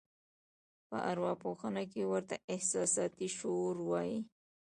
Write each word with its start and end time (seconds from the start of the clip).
په 0.87 0.97
اروا 1.11 1.33
پوهنه 1.43 1.83
کې 1.91 2.01
ورته 2.11 2.35
احساساتي 2.53 3.27
شور 3.37 3.75
وایي. 3.89 4.17